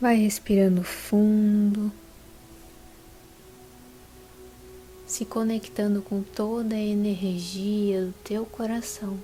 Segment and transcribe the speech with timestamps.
[0.00, 1.92] Vai respirando fundo,
[5.06, 9.20] se conectando com toda a energia do teu coração.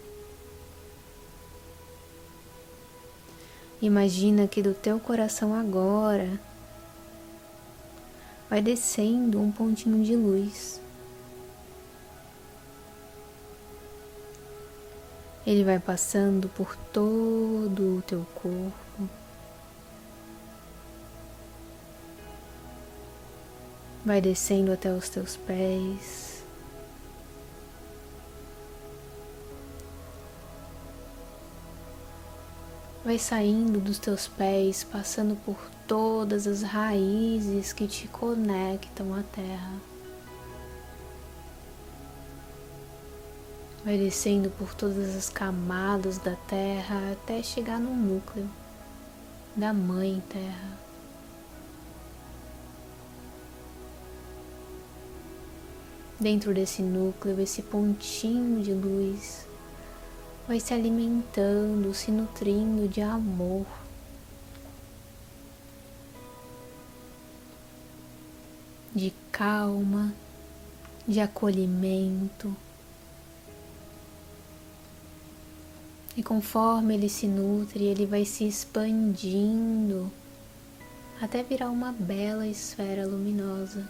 [3.81, 6.39] Imagina que do teu coração agora
[8.51, 10.79] vai descendo um pontinho de luz.
[15.47, 19.26] Ele vai passando por todo o teu corpo.
[24.07, 26.27] Vai descendo até os teus pés.
[33.07, 35.57] vai saindo dos teus pés, passando por
[35.87, 39.73] todas as raízes que te conectam à terra.
[43.85, 48.51] Vai descendo por todas as camadas da terra até chegar no núcleo
[49.55, 50.86] da Mãe Terra.
[56.19, 59.47] Dentro desse núcleo, esse pontinho de luz
[60.49, 63.67] vai se alimentando, se nutrindo de amor.
[68.95, 70.15] De calma,
[71.07, 72.57] de acolhimento.
[76.17, 80.11] E conforme ele se nutre, ele vai se expandindo
[81.21, 83.87] até virar uma bela esfera luminosa.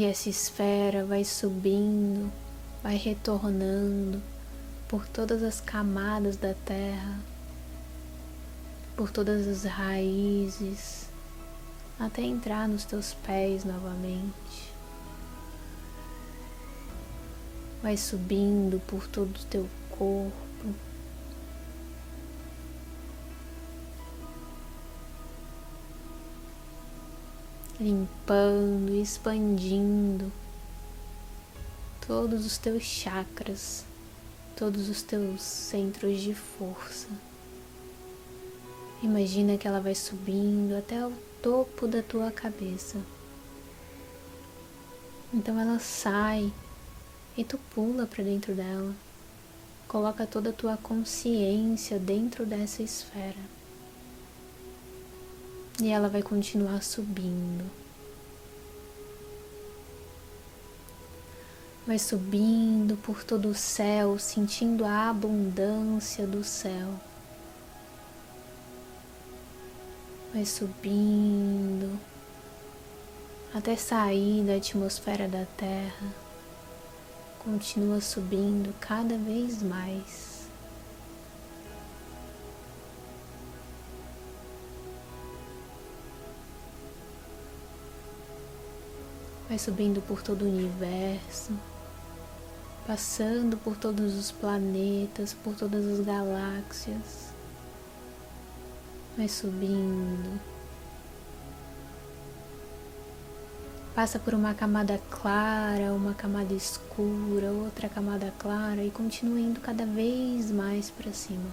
[0.00, 2.32] E essa esfera vai subindo,
[2.82, 4.22] vai retornando
[4.88, 7.20] por todas as camadas da terra,
[8.96, 11.06] por todas as raízes,
[11.98, 14.72] até entrar nos teus pés novamente.
[17.82, 20.32] Vai subindo por todo o teu corpo,
[27.80, 30.30] limpando, expandindo
[32.06, 33.86] todos os teus chakras,
[34.54, 37.08] todos os teus centros de força.
[39.02, 42.98] Imagina que ela vai subindo até o topo da tua cabeça.
[45.32, 46.52] Então ela sai
[47.34, 48.94] e tu pula para dentro dela.
[49.88, 53.59] Coloca toda a tua consciência dentro dessa esfera
[55.80, 57.64] e ela vai continuar subindo.
[61.86, 66.88] Vai subindo por todo o céu, sentindo a abundância do céu.
[70.32, 71.98] Vai subindo
[73.52, 76.14] até sair da atmosfera da Terra.
[77.40, 80.29] Continua subindo cada vez mais.
[89.50, 91.52] Vai subindo por todo o universo,
[92.86, 97.34] passando por todos os planetas, por todas as galáxias,
[99.16, 100.40] vai subindo,
[103.92, 109.84] passa por uma camada clara, uma camada escura, outra camada clara e continua indo cada
[109.84, 111.50] vez mais para cima.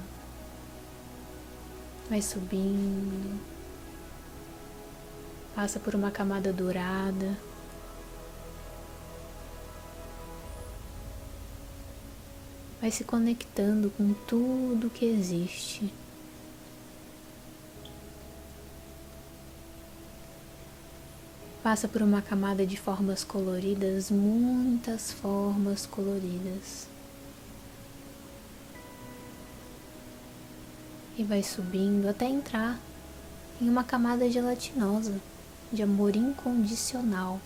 [2.07, 3.41] Vai subindo,
[5.56, 7.36] passa por uma camada dourada,
[12.79, 15.91] vai se conectando com tudo que existe.
[21.63, 26.88] Passa por uma camada de formas coloridas, muitas formas coloridas.
[31.17, 32.79] E vai subindo até entrar
[33.59, 35.19] em uma camada gelatinosa
[35.73, 37.41] de amor incondicional.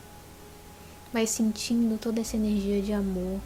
[1.11, 3.39] Vai sentindo toda essa energia de amor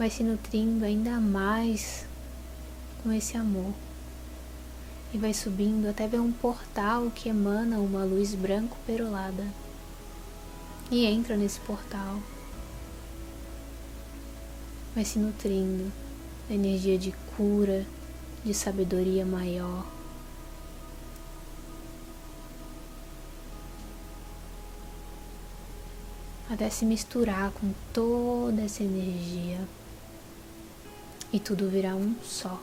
[0.00, 2.06] vai se nutrindo ainda mais
[3.02, 3.74] com esse amor
[5.12, 9.46] e vai subindo até ver um portal que emana uma luz branco perolada
[10.90, 12.18] e entra nesse portal.
[14.94, 15.92] Vai se nutrindo
[16.48, 17.84] da energia de cura,
[18.42, 19.84] de sabedoria maior.
[26.48, 29.60] Até se misturar com toda essa energia
[31.32, 32.60] e tudo virá um só.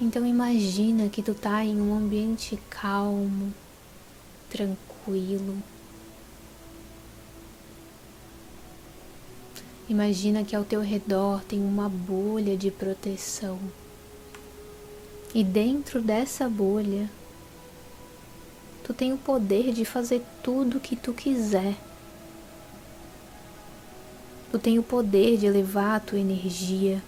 [0.00, 3.52] Então imagina que tu tá em um ambiente calmo,
[4.50, 5.56] tranquilo.
[9.88, 13.58] Imagina que ao teu redor tem uma bolha de proteção.
[15.34, 17.08] E dentro dessa bolha,
[18.86, 21.74] tu tem o poder de fazer tudo o que tu quiser.
[24.52, 27.02] Tu tem o poder de elevar a tua energia.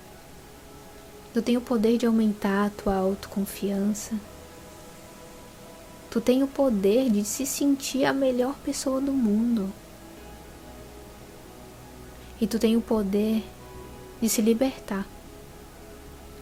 [1.33, 4.17] Tu tem o poder de aumentar a tua autoconfiança.
[6.11, 9.73] Tu tem o poder de se sentir a melhor pessoa do mundo.
[12.41, 13.45] E tu tem o poder
[14.21, 15.07] de se libertar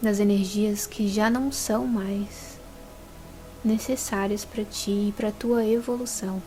[0.01, 2.46] das energias que já não são mais
[3.67, 6.41] necessárias para ti e para tua evolução.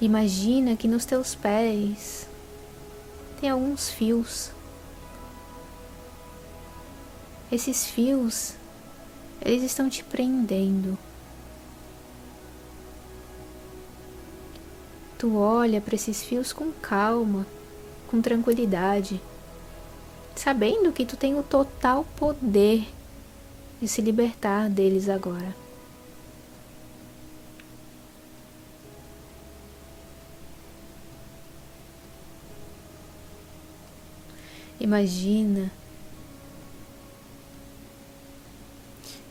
[0.00, 2.26] Imagina que nos teus pés
[3.40, 4.50] tem alguns fios.
[7.52, 8.54] Esses fios,
[9.40, 10.98] eles estão te prendendo.
[15.18, 17.46] Tu olha para esses fios com calma,
[18.08, 19.20] com tranquilidade,
[20.34, 22.86] sabendo que tu tem o total poder
[23.80, 25.54] de se libertar deles agora.
[34.80, 35.70] Imagina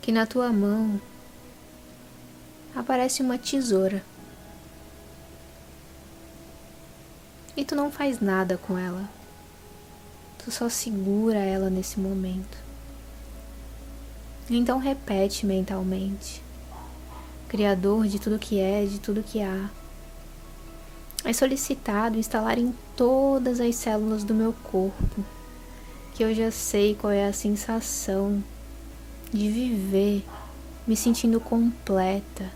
[0.01, 0.99] que na tua mão
[2.75, 4.03] aparece uma tesoura.
[7.55, 9.07] e tu não faz nada com ela.
[10.43, 12.57] Tu só segura ela nesse momento.
[14.49, 16.41] Então repete mentalmente:
[17.47, 19.69] Criador de tudo que é, de tudo que há.
[21.23, 25.23] É solicitado instalar em todas as células do meu corpo
[26.15, 28.43] que eu já sei qual é a sensação
[29.31, 30.25] de viver
[30.85, 32.51] me sentindo completa,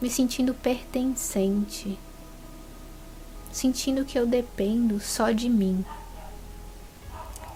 [0.00, 1.98] me sentindo pertencente
[3.52, 5.84] sentindo que eu dependo só de mim,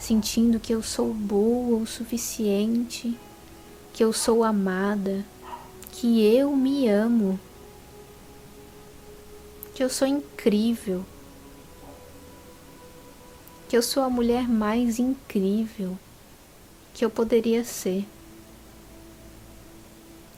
[0.04, 3.18] sentindo que eu sou boa o suficiente,
[3.92, 5.24] que eu sou amada,
[5.92, 7.40] que eu me amo,
[9.74, 11.04] que eu sou incrível,
[13.68, 15.98] que eu sou a mulher mais incrível
[16.92, 18.06] que eu poderia ser,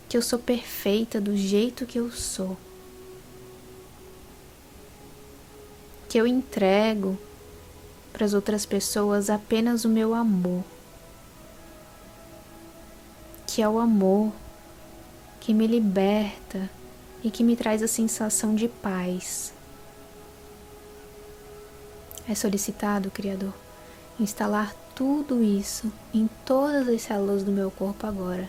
[0.08, 2.56] que eu sou perfeita do jeito que eu sou.
[6.08, 7.18] que eu entrego
[8.16, 10.64] para as outras pessoas apenas o meu amor,
[13.46, 14.32] que é o amor
[15.38, 16.70] que me liberta
[17.22, 19.52] e que me traz a sensação de paz.
[22.26, 23.52] É solicitado, Criador,
[24.18, 28.48] instalar tudo isso em todas as células do meu corpo agora.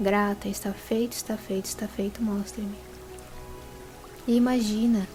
[0.00, 2.78] Grata, está feito, está feito, está feito, mostre-me.
[4.26, 5.06] E imagina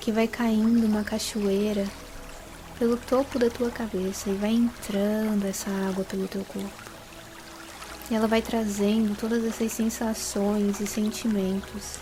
[0.00, 1.86] que vai caindo uma cachoeira
[2.78, 6.70] pelo topo da tua cabeça e vai entrando essa água pelo teu corpo.
[8.10, 11.98] E ela vai trazendo todas essas sensações e sentimentos.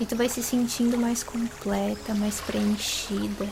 [0.00, 3.48] E tu vai se sentindo mais completa, mais preenchida.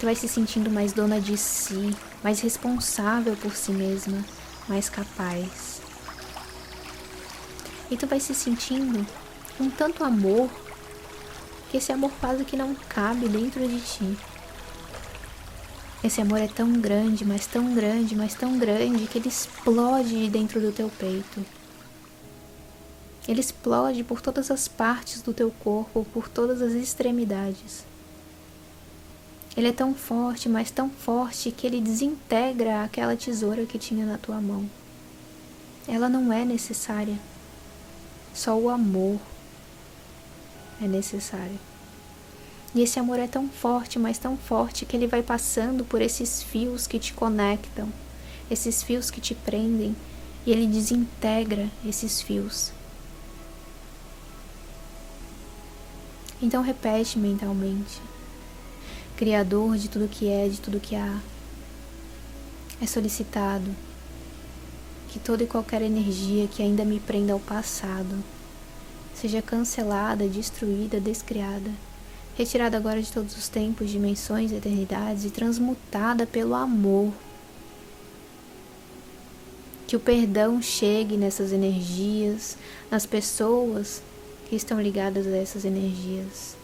[0.00, 4.24] Tu vai se sentindo mais dona de si, mais responsável por si mesma,
[4.68, 5.80] mais capaz.
[7.90, 9.06] E tu vai se sentindo
[9.56, 10.50] com tanto amor
[11.70, 14.16] que esse amor quase que não cabe dentro de ti.
[16.02, 20.30] Esse amor é tão grande, mas tão grande, mas tão grande que ele explode de
[20.30, 21.44] dentro do teu peito.
[23.26, 27.84] Ele explode por todas as partes do teu corpo, por todas as extremidades.
[29.56, 34.16] Ele é tão forte, mas tão forte que ele desintegra aquela tesoura que tinha na
[34.16, 34.70] tua mão.
[35.86, 37.18] Ela não é necessária.
[38.32, 39.18] Só o amor
[40.80, 41.58] é necessário.
[42.74, 46.42] E esse amor é tão forte, mas tão forte, que ele vai passando por esses
[46.42, 47.88] fios que te conectam,
[48.50, 49.96] esses fios que te prendem,
[50.46, 52.72] e ele desintegra esses fios.
[56.40, 58.00] Então repete mentalmente:
[59.16, 61.18] Criador de tudo que é, de tudo que há.
[62.80, 63.74] É solicitado
[65.08, 68.22] que toda e qualquer energia que ainda me prenda ao passado
[69.20, 71.70] seja cancelada, destruída, descriada,
[72.36, 77.12] retirada agora de todos os tempos, dimensões, eternidades e transmutada pelo amor.
[79.88, 82.56] Que o perdão chegue nessas energias,
[82.90, 84.02] nas pessoas
[84.48, 86.56] que estão ligadas a essas energias.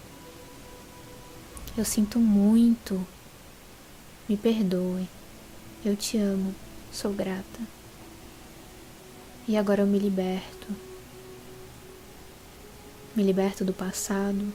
[1.76, 3.04] Eu sinto muito.
[4.28, 5.08] Me perdoe.
[5.84, 6.54] Eu te amo.
[6.92, 7.60] Sou grata.
[9.48, 10.93] E agora eu me liberto
[13.16, 14.52] Me liberto do passado,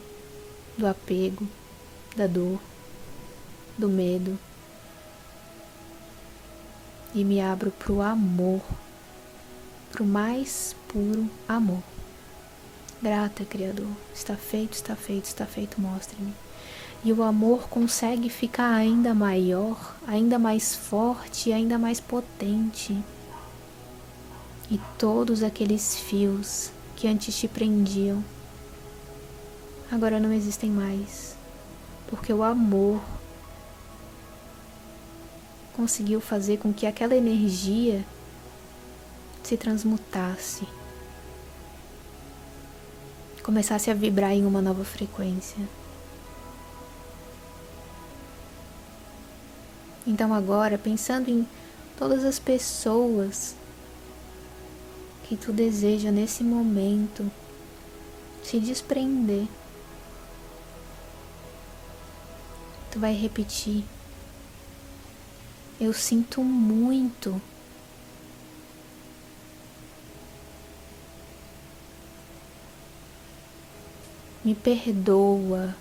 [0.77, 1.47] do apego,
[2.15, 2.59] da dor,
[3.77, 4.37] do medo
[7.13, 8.61] e me abro para o amor,
[9.91, 11.81] para o mais puro amor.
[13.01, 16.33] Grata, Criador, está feito, está feito, está feito, mostre-me.
[17.03, 22.97] E o amor consegue ficar ainda maior, ainda mais forte, ainda mais potente.
[24.69, 28.21] E todos aqueles fios que antes te prendiam
[29.91, 31.35] agora não existem mais,
[32.07, 33.01] porque o amor
[35.75, 38.05] conseguiu fazer com que aquela energia
[39.43, 40.67] se transmutasse,
[43.41, 45.57] começasse a vibrar em uma nova frequência.
[50.05, 51.47] Então, agora, pensando em
[51.97, 53.55] todas as pessoas
[55.27, 57.31] que tu deseja nesse momento
[58.43, 59.47] se desprender
[62.91, 63.83] tu vai repetir.
[65.79, 67.41] Eu sinto muito.
[74.43, 75.75] Me perdoa.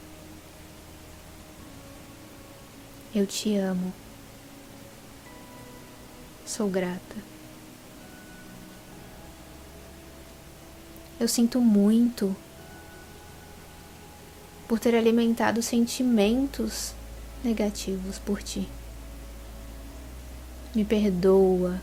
[3.15, 3.93] Eu te amo.
[6.47, 7.17] Sou grata.
[11.19, 12.37] Eu sinto muito
[14.69, 16.95] por ter alimentado sentimentos
[17.43, 18.69] negativos por ti.
[20.75, 21.81] Me perdoa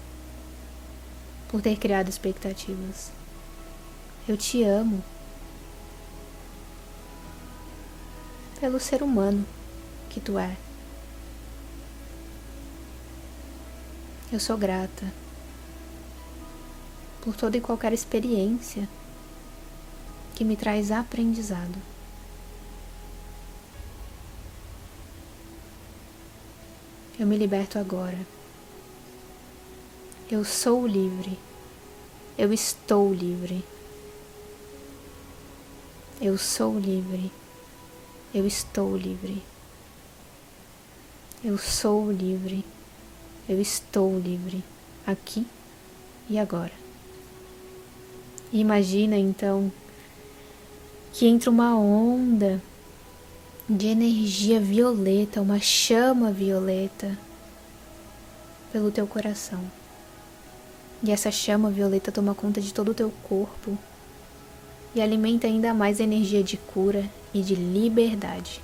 [1.50, 3.12] por ter criado expectativas.
[4.28, 5.04] Eu te amo
[8.60, 9.46] pelo ser humano
[10.10, 10.58] que tu é.
[14.32, 15.14] Eu sou grata
[17.22, 18.88] por toda e qualquer experiência
[20.36, 21.95] que me traz aprendizado.
[27.18, 28.18] Eu me liberto agora.
[30.30, 31.40] Eu sou livre.
[32.38, 33.64] Eu estou livre.
[36.22, 37.32] Eu sou livre.
[38.34, 39.42] Eu estou livre.
[41.42, 42.66] Eu sou livre.
[43.48, 44.62] Eu estou livre.
[45.08, 45.48] Aqui
[46.30, 46.74] e agora.
[48.52, 49.72] Imagina então
[51.14, 52.62] que entra uma onda
[53.68, 57.18] de energia violeta, uma chama violeta
[58.72, 59.60] pelo teu coração.
[61.02, 63.78] E essa chama violeta toma conta de todo o teu corpo
[64.94, 68.62] e alimenta ainda mais a energia de cura e de liberdade.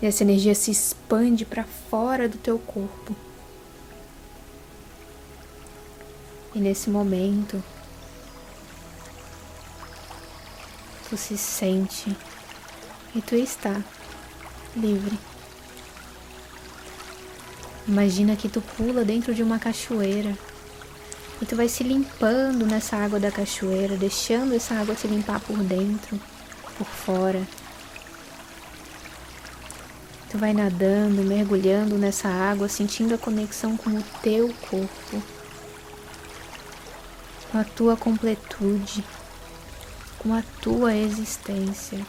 [0.00, 3.16] E essa energia se expande para fora do teu corpo.
[6.54, 7.62] E nesse momento,
[11.16, 12.16] se sente
[13.14, 13.82] e tu está
[14.76, 15.18] livre.
[17.88, 20.36] Imagina que tu pula dentro de uma cachoeira
[21.40, 25.58] e tu vai se limpando nessa água da cachoeira, deixando essa água se limpar por
[25.58, 26.20] dentro,
[26.76, 27.46] por fora.
[30.30, 35.22] Tu vai nadando, mergulhando nessa água, sentindo a conexão com o teu corpo,
[37.50, 39.04] com a tua completude
[40.18, 42.04] com a tua existência.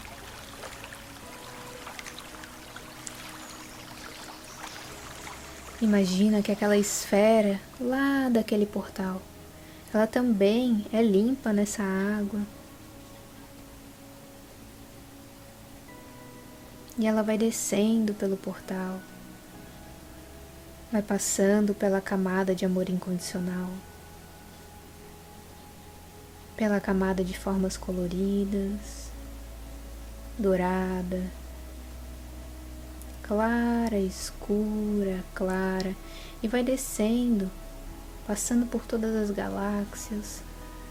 [5.80, 9.22] Imagina que aquela esfera lá daquele portal,
[9.94, 12.42] ela também é limpa nessa água.
[16.98, 19.00] E ela vai descendo pelo portal,
[20.92, 23.70] vai passando pela camada de amor incondicional
[26.58, 29.12] pela camada de formas coloridas,
[30.38, 31.22] dourada,
[33.22, 35.96] clara, escura, clara,
[36.42, 37.52] e vai descendo,
[38.26, 40.42] passando por todas as galáxias,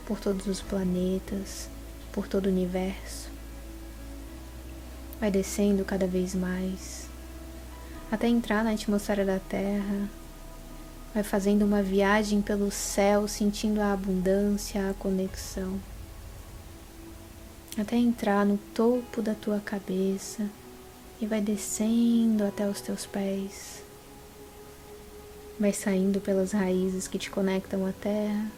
[0.06, 1.68] por todos os planetas,
[2.12, 3.28] por todo o universo.
[5.18, 7.08] Vai descendo cada vez mais,
[8.11, 10.08] até entrar na atmosfera da Terra,
[11.16, 15.80] Vai fazendo uma viagem pelo céu, sentindo a abundância, a conexão.
[17.78, 20.46] Até entrar no topo da tua cabeça
[21.18, 23.82] e vai descendo até os teus pés.
[25.58, 28.52] Vai saindo pelas raízes que te conectam à terra,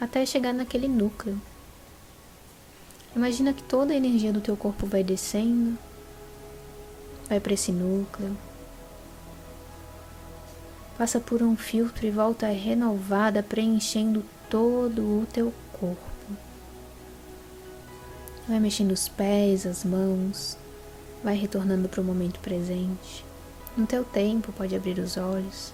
[0.00, 1.42] até chegar naquele núcleo.
[3.16, 5.76] Imagina que toda a energia do teu corpo vai descendo,
[7.28, 8.36] vai para esse núcleo,
[11.00, 15.96] passa por um filtro e volta renovada, preenchendo todo o teu corpo.
[18.46, 20.58] Vai mexendo os pés, as mãos,
[21.24, 23.24] vai retornando para o momento presente.
[23.74, 25.72] No teu tempo, pode abrir os olhos.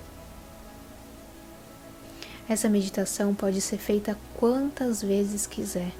[2.48, 5.90] Essa meditação pode ser feita quantas vezes quiser.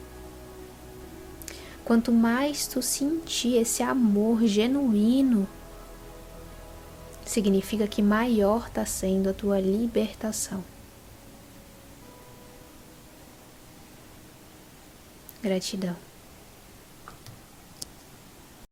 [1.85, 5.49] Quanto mais tu sentir esse amor genuíno
[7.27, 10.63] significa que maior está sendo a tua libertação.
[15.43, 16.06] Gratidão.